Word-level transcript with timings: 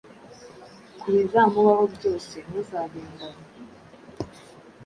ku 0.99 1.07
bizamubaho 1.15 1.83
byose 1.95 2.35
ntuzabimbaze 2.45 3.43